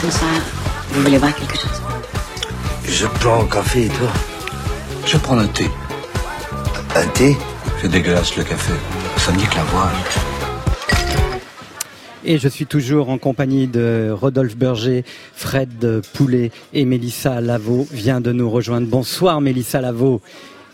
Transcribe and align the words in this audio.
comme 0.00 0.10
ça. 0.10 0.26
Vous 0.90 1.02
voulez 1.02 1.18
voir 1.18 1.34
quelque 1.34 1.56
chose? 1.56 1.82
Je 2.84 3.06
prends 3.06 3.42
un 3.42 3.46
café 3.46 3.86
et 3.86 3.88
toi? 3.88 4.08
Je 5.06 5.16
prends 5.16 5.38
un 5.38 5.46
thé. 5.46 5.68
Un 6.94 7.06
thé? 7.08 7.36
C'est 7.80 7.88
dégueulasse 7.88 8.36
le 8.36 8.44
café. 8.44 8.72
Ça 9.16 9.32
me 9.32 9.38
dit 9.38 9.46
que 9.46 9.56
la 9.56 9.64
voix. 9.64 9.90
Et 12.24 12.38
je 12.38 12.48
suis 12.48 12.66
toujours 12.66 13.08
en 13.10 13.18
compagnie 13.18 13.68
de 13.68 14.10
Rodolphe 14.10 14.56
Berger, 14.56 15.04
Fred 15.34 16.02
Poulet 16.14 16.50
et 16.74 16.84
Mélissa 16.84 17.40
Lavaux 17.40 17.86
vient 17.90 18.20
de 18.20 18.32
nous 18.32 18.50
rejoindre. 18.50 18.86
Bonsoir 18.86 19.40
Mélissa 19.40 19.80
Lavaux. 19.80 20.20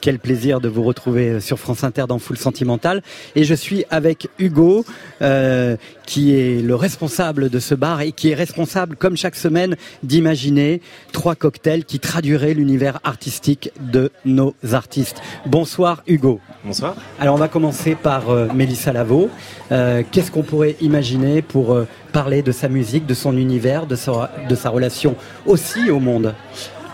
Quel 0.04 0.18
plaisir 0.18 0.60
de 0.60 0.68
vous 0.68 0.82
retrouver 0.82 1.30
euh, 1.30 1.40
sur 1.40 1.58
France 1.58 1.82
Inter 1.82 2.04
dans 2.06 2.18
Foule 2.18 2.36
Sentimentale. 2.36 3.02
Et 3.36 3.44
je 3.44 3.54
suis 3.54 3.86
avec 3.88 4.28
Hugo, 4.38 4.84
euh, 5.22 5.78
qui 6.04 6.34
est 6.34 6.60
le 6.60 6.74
responsable 6.74 7.48
de 7.48 7.58
ce 7.58 7.74
bar 7.74 8.02
et 8.02 8.12
qui 8.12 8.28
est 8.28 8.34
responsable, 8.34 8.96
comme 8.96 9.16
chaque 9.16 9.34
semaine, 9.34 9.76
d'imaginer 10.02 10.82
trois 11.12 11.34
cocktails 11.34 11.86
qui 11.86 12.00
traduiraient 12.00 12.52
l'univers 12.52 13.00
artistique 13.02 13.70
de 13.80 14.10
nos 14.26 14.54
artistes. 14.74 15.22
Bonsoir 15.46 16.02
Hugo. 16.06 16.38
Bonsoir. 16.66 16.96
Alors 17.18 17.36
on 17.36 17.38
va 17.38 17.48
commencer 17.48 17.94
par 17.94 18.28
euh, 18.28 18.48
Mélissa 18.54 18.92
Lavaux. 18.92 19.30
Euh, 19.72 20.02
Qu'est-ce 20.12 20.30
qu'on 20.30 20.42
pourrait 20.42 20.76
imaginer 20.82 21.40
pour 21.40 21.78
parler 22.12 22.42
de 22.42 22.52
sa 22.52 22.68
musique, 22.68 23.06
de 23.06 23.14
son 23.14 23.38
univers, 23.38 23.86
de 23.86 23.96
sa, 23.96 24.30
de 24.50 24.54
sa 24.54 24.68
relation 24.68 25.16
aussi 25.46 25.90
au 25.90 25.98
monde? 25.98 26.34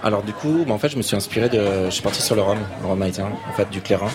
Alors 0.02 0.22
du 0.22 0.32
coup, 0.32 0.64
bah, 0.66 0.72
en 0.72 0.78
fait, 0.78 0.88
je 0.88 0.96
me 0.96 1.02
suis 1.02 1.14
inspiré 1.16 1.48
de, 1.50 1.84
je 1.86 1.90
suis 1.90 2.02
parti 2.02 2.22
sur 2.22 2.34
le 2.34 2.40
rhum, 2.42 2.58
le 2.82 2.88
rhum 2.88 3.02
haïtien, 3.02 3.28
en 3.48 3.52
fait, 3.52 3.68
du 3.70 3.82
clairin, 3.82 4.08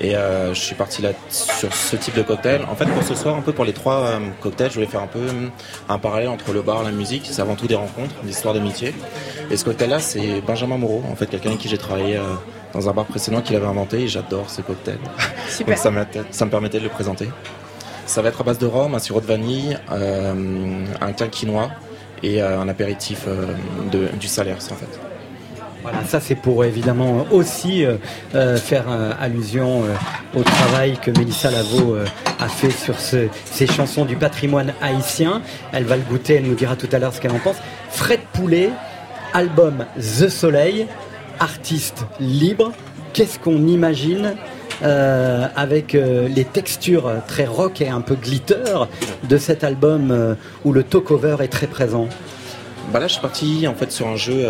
et 0.00 0.16
euh, 0.16 0.52
je 0.52 0.58
suis 0.60 0.74
parti 0.74 1.00
là 1.00 1.10
sur 1.30 1.72
ce 1.72 1.94
type 1.94 2.16
de 2.16 2.22
cocktail. 2.22 2.62
En 2.70 2.74
fait, 2.74 2.86
pour 2.86 3.04
ce 3.04 3.14
soir, 3.14 3.36
un 3.36 3.40
peu 3.40 3.52
pour 3.52 3.64
les 3.64 3.72
trois 3.72 3.98
euh, 4.00 4.18
cocktails, 4.40 4.70
je 4.70 4.74
voulais 4.74 4.86
faire 4.86 5.00
un 5.02 5.06
peu 5.06 5.20
un 5.88 5.98
parallèle 5.98 6.28
entre 6.28 6.52
le 6.52 6.62
bar, 6.62 6.82
et 6.82 6.86
la 6.86 6.90
musique. 6.90 7.28
C'est 7.30 7.40
avant 7.40 7.54
tout 7.54 7.68
des 7.68 7.76
rencontres, 7.76 8.14
des 8.24 8.30
histoires 8.30 8.52
d'amitié. 8.54 8.94
Et 9.50 9.56
ce 9.56 9.64
cocktail-là, 9.64 10.00
c'est 10.00 10.40
Benjamin 10.40 10.76
Moreau, 10.78 11.04
en 11.08 11.14
fait, 11.14 11.26
quelqu'un 11.26 11.50
avec 11.50 11.60
qui 11.60 11.68
j'ai 11.68 11.78
travaillé 11.78 12.16
euh, 12.16 12.22
dans 12.72 12.88
un 12.88 12.92
bar 12.92 13.04
précédent 13.04 13.42
qui 13.42 13.52
l'avait 13.52 13.66
inventé, 13.66 14.00
et 14.00 14.08
j'adore 14.08 14.50
ce 14.50 14.60
cocktail. 14.60 14.98
Super. 15.48 15.74
Donc 15.76 15.78
ça, 15.82 15.90
m'a- 15.92 16.06
ça 16.32 16.44
me 16.46 16.50
permettait 16.50 16.78
de 16.78 16.84
le 16.84 16.90
présenter. 16.90 17.28
Ça 18.06 18.22
va 18.22 18.30
être 18.30 18.40
à 18.40 18.44
base 18.44 18.58
de 18.58 18.66
rhum, 18.66 18.96
un 18.96 18.98
sirop 18.98 19.20
de 19.20 19.26
vanille, 19.26 19.78
un 19.88 21.12
quinquinois 21.12 21.70
et 22.22 22.42
euh, 22.42 22.60
un 22.60 22.68
apéritif 22.68 23.24
euh, 23.28 23.46
du 24.18 24.26
salaire, 24.28 24.56
en 24.70 24.74
fait. 24.74 24.98
Voilà, 25.82 25.98
ça 26.06 26.20
c'est 26.20 26.36
pour 26.36 26.64
évidemment 26.64 27.26
aussi 27.32 27.84
euh, 27.84 28.56
faire 28.56 28.84
allusion 29.20 29.82
au 30.32 30.42
travail 30.44 30.96
que 31.02 31.10
Mélissa 31.10 31.50
Lavaux 31.50 31.96
a 32.38 32.48
fait 32.48 32.70
sur 32.70 33.00
ce- 33.00 33.26
ces 33.46 33.66
chansons 33.66 34.04
du 34.04 34.14
patrimoine 34.14 34.74
haïtien. 34.80 35.42
Elle 35.72 35.82
va 35.82 35.96
le 35.96 36.02
goûter, 36.02 36.34
elle 36.34 36.44
nous 36.44 36.54
dira 36.54 36.76
tout 36.76 36.88
à 36.92 37.00
l'heure 37.00 37.12
ce 37.12 37.20
qu'elle 37.20 37.32
en 37.32 37.40
pense. 37.40 37.56
Fred 37.90 38.20
Poulet, 38.32 38.70
album 39.34 39.84
The 39.96 40.28
Soleil, 40.28 40.86
artiste 41.40 42.04
libre. 42.20 42.70
Qu'est-ce 43.12 43.40
qu'on 43.40 43.66
imagine 43.66 44.34
euh, 44.82 45.46
avec 45.54 45.94
euh, 45.94 46.28
les 46.28 46.44
textures 46.44 47.10
très 47.26 47.44
rock 47.44 47.80
et 47.80 47.88
un 47.88 48.00
peu 48.00 48.14
glitter 48.14 48.86
de 49.28 49.36
cet 49.36 49.64
album 49.64 50.10
euh, 50.10 50.34
où 50.64 50.72
le 50.72 50.82
talk-over 50.82 51.36
est 51.40 51.48
très 51.48 51.66
présent. 51.66 52.08
Bah 52.92 52.98
là, 52.98 53.06
je 53.06 53.12
suis 53.12 53.22
parti 53.22 53.66
en 53.68 53.74
fait 53.74 53.92
sur 53.92 54.08
un 54.08 54.16
jeu, 54.16 54.44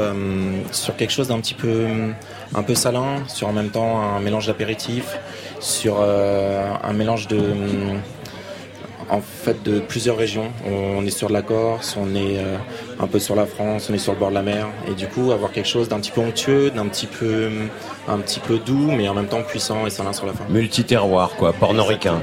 sur 0.73 0.97
quelque 0.97 1.13
chose 1.13 1.29
d'un 1.29 1.39
petit 1.39 1.55
peu, 1.55 1.87
un 2.55 2.63
peu 2.63 2.75
salin, 2.75 3.23
sur 3.29 3.47
en 3.47 3.53
même 3.53 3.69
temps 3.69 4.01
un 4.01 4.21
mélange 4.21 4.47
d'apéritif, 4.47 5.17
sur 5.61 6.03
un 6.03 6.93
mélange 6.93 7.29
de, 7.29 7.41
en 9.13 9.21
fait, 9.21 9.63
de 9.63 9.79
plusieurs 9.79 10.17
régions. 10.17 10.51
On 10.67 11.05
est 11.05 11.11
sur 11.11 11.29
de 11.29 11.35
la 11.35 11.43
Corse, 11.43 11.97
on 12.01 12.15
est 12.15 12.39
euh, 12.39 12.57
un 12.99 13.07
peu 13.07 13.19
sur 13.19 13.37
la 13.37 13.45
France, 13.47 13.89
on 13.91 13.95
est 13.95 13.99
sur 13.99 14.13
le 14.15 14.19
bord 14.19 14.31
de 14.31 14.35
la 14.35 14.43
mer, 14.43 14.69
et 14.91 14.95
du 14.95 15.07
coup 15.07 15.31
avoir 15.33 15.53
quelque 15.53 15.69
chose 15.69 15.89
d'un 15.89 15.99
petit 16.01 16.11
peu 16.11 16.23
onctueux, 16.23 16.71
d'un 16.71 16.87
petit 16.87 17.07
peu, 17.07 17.51
un 18.09 18.19
petit 18.19 18.41
peu 18.41 18.59
doux, 18.59 18.91
mais 18.91 19.09
en 19.09 19.15
même 19.15 19.27
temps 19.27 19.43
puissant 19.43 19.87
et 19.87 19.91
salin 19.91 20.15
sur 20.15 20.25
la 20.27 20.33
fin. 20.33 20.45
Multi-terroir, 20.49 21.33
quoi, 21.37 21.53
pornoricain. 21.53 22.23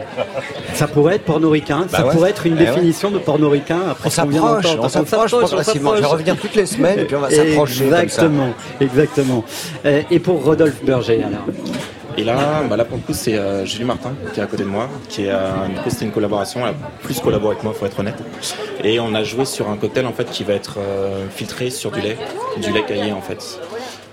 Ça 0.74 0.88
pourrait 0.88 1.16
être 1.18 1.26
pornoricain, 1.26 1.86
ça 1.90 2.00
Bah 2.00 2.08
ouais. 2.08 2.14
pourrait 2.16 2.30
être 2.32 2.46
une 2.48 2.56
Eh 2.60 2.64
ouais. 2.64 2.66
définition 2.74 3.12
de 3.12 3.20
pornoricain. 3.20 3.80
Après 3.92 4.08
On 4.08 4.10
s'approche, 4.10 4.66
on 4.80 4.90
s'approche 4.90 5.32
progressivement. 5.32 5.96
Je 5.96 6.02
vais 6.02 6.08
revenir 6.08 6.38
toutes 6.38 6.56
les 6.56 6.66
semaines 6.66 7.00
et 7.00 7.06
puis 7.06 7.16
on 7.16 7.22
va 7.22 7.30
s'approcher 7.30 7.84
comme 7.86 7.92
ça. 7.92 8.02
Exactement, 8.04 8.54
exactement. 8.82 9.44
Et 9.86 10.20
pour 10.20 10.44
Rodolphe 10.44 10.84
Berger, 10.84 11.24
alors 11.24 11.46
Et 12.20 12.26
là, 12.26 12.64
bah 12.70 12.76
là 12.76 12.84
pour 12.84 12.98
le 12.98 13.04
coup, 13.04 13.14
c'est 13.14 13.36
euh, 13.36 13.66
Julie 13.66 13.86
Martin 13.86 14.12
qui 14.34 14.42
est 14.42 14.44
à 14.44 14.46
côté 14.46 14.64
de 14.64 14.68
moi, 14.68 14.90
qui 15.08 15.24
est, 15.24 15.32
euh, 15.32 15.68
du 15.74 15.80
coup, 15.80 15.90
c'était 15.90 16.04
une 16.04 16.12
collaboration. 16.12 16.60
Elle 16.68 16.74
a 16.74 16.78
plus 17.02 17.18
collaboré 17.22 17.54
avec 17.54 17.64
moi, 17.64 17.74
faut 17.74 17.86
être 17.86 17.98
honnête. 17.98 18.22
Et 18.84 19.00
on 19.00 19.14
a 19.14 19.24
joué 19.24 19.46
sur 19.46 19.70
un 19.70 19.78
cocktail 19.78 20.06
en 20.06 20.12
fait 20.12 20.30
qui 20.30 20.44
va 20.44 20.54
être 20.54 20.80
euh, 20.80 21.30
filtré 21.30 21.70
sur 21.70 21.92
du 21.92 22.02
lait, 22.02 22.18
du 22.62 22.74
lait 22.74 22.84
caillé 22.84 23.14
en 23.14 23.22
fait. 23.22 23.58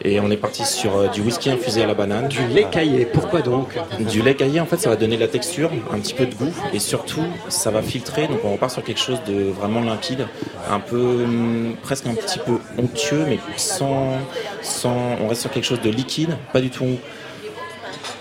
Et 0.04 0.20
on 0.20 0.30
est 0.30 0.36
parti 0.36 0.64
sur 0.64 0.96
euh, 0.96 1.08
du 1.08 1.20
whisky 1.20 1.50
infusé 1.50 1.82
à 1.82 1.86
la 1.88 1.94
banane. 1.94 2.28
Du 2.28 2.46
lait 2.46 2.68
caillé, 2.70 3.06
pourquoi 3.06 3.42
donc? 3.42 3.76
Du 3.98 4.22
lait 4.22 4.36
caillé, 4.36 4.60
en 4.60 4.66
fait, 4.66 4.76
ça 4.76 4.88
va 4.88 4.94
donner 4.94 5.16
de 5.16 5.22
la 5.22 5.26
texture, 5.26 5.72
un 5.92 5.98
petit 5.98 6.14
peu 6.14 6.26
de 6.26 6.34
goût, 6.36 6.52
et 6.72 6.78
surtout, 6.78 7.24
ça 7.48 7.72
va 7.72 7.82
filtrer. 7.82 8.28
Donc, 8.28 8.38
on 8.44 8.52
repart 8.52 8.70
sur 8.70 8.84
quelque 8.84 9.00
chose 9.00 9.18
de 9.26 9.50
vraiment 9.50 9.80
limpide, 9.80 10.28
un 10.70 10.78
peu, 10.78 11.24
hum, 11.24 11.74
presque 11.82 12.06
un 12.06 12.14
petit 12.14 12.38
peu 12.38 12.58
onctueux, 12.78 13.24
mais 13.26 13.40
sans, 13.56 14.12
sans, 14.62 14.96
on 15.20 15.26
reste 15.26 15.40
sur 15.40 15.50
quelque 15.50 15.64
chose 15.64 15.80
de 15.80 15.90
liquide, 15.90 16.36
pas 16.52 16.60
du 16.60 16.70
tout, 16.70 16.98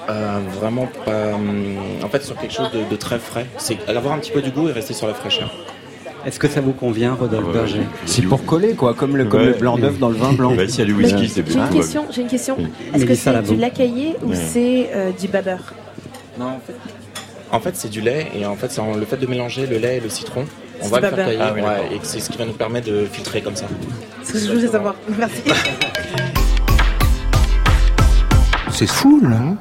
euh, 0.09 0.39
vraiment 0.59 0.87
pas, 1.05 1.33
hum, 1.33 1.75
en 2.03 2.09
fait, 2.09 2.23
sur 2.23 2.35
quelque 2.37 2.53
chose 2.53 2.71
de, 2.71 2.83
de 2.89 2.95
très 2.95 3.19
frais. 3.19 3.45
C'est 3.57 3.77
avoir 3.89 4.13
un 4.13 4.19
petit 4.19 4.31
peu 4.31 4.41
du 4.41 4.51
goût 4.51 4.67
et 4.69 4.71
rester 4.71 4.93
sur 4.93 5.07
la 5.07 5.13
fraîcheur. 5.13 5.51
Est-ce 6.25 6.39
que 6.39 6.47
ça 6.47 6.59
vous 6.59 6.71
convient, 6.73 7.13
Rodolphe 7.13 7.51
Berger 7.53 7.81
C'est 8.07 8.23
pour 8.23 8.43
coller, 8.45 8.73
quoi, 8.73 8.95
comme 8.95 9.15
le, 9.15 9.25
comme 9.25 9.41
Ouais. 9.41 9.47
le 9.47 9.53
blanc 9.53 9.77
d'œuf 9.77 9.99
dans 9.99 10.09
le 10.09 10.15
vin 10.15 10.33
blanc. 10.33 10.55
Bah, 10.55 10.67
s'il 10.67 10.79
y 10.79 10.81
a 10.81 10.85
du 10.85 10.93
whisky, 10.93 11.27
c'est 11.29 11.47
J'ai 11.47 11.53
bien. 11.55 11.67
une 11.67 11.73
question. 11.73 12.05
J'ai 12.11 12.21
une 12.21 12.27
question. 12.27 12.57
Est-ce 12.57 13.03
que 13.03 13.09
Mélissa 13.09 13.41
c'est 13.45 13.53
du 13.53 13.59
lacaillé 13.59 14.15
ou 14.23 14.29
Ouais. 14.31 14.35
c'est 14.35 14.89
euh, 14.95 15.11
du 15.11 15.27
babeur 15.27 15.59
Non, 16.39 16.45
en 16.47 16.59
fait, 16.65 16.75
en 17.51 17.59
fait 17.59 17.75
c'est 17.75 17.89
du 17.89 18.01
lait, 18.01 18.25
et 18.35 18.43
en 18.45 18.55
fait, 18.55 18.71
c'est 18.71 18.81
en- 18.81 18.95
le 18.95 19.05
fait 19.05 19.17
de 19.17 19.27
mélanger 19.27 19.67
le 19.67 19.77
lait 19.77 19.97
et 19.97 19.99
le 19.99 20.09
citron. 20.09 20.45
On 20.81 20.85
C'est 20.85 20.89
va 20.89 20.99
le 20.99 21.07
faire 21.15 21.27
Ah 21.39 21.51
oui, 21.53 21.61
ouais, 21.61 21.67
d'accord. 21.67 21.85
et 21.93 21.99
c'est 22.01 22.19
ce 22.19 22.29
qui 22.31 22.37
va 22.39 22.45
nous 22.45 22.53
permettre 22.53 22.87
de 22.87 23.05
filtrer 23.05 23.41
comme 23.41 23.55
ça. 23.55 23.65
C'est 24.23 24.39
ce 24.39 24.45
que 24.45 24.49
je 24.49 24.55
voulais 24.57 24.67
savoir. 24.71 24.95
Merci. 25.19 25.41
C'est 28.71 28.87
fou, 28.87 29.21
là. 29.23 29.37
hein 29.37 29.57